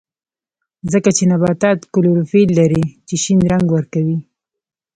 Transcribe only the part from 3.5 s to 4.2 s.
رنګ ورکوي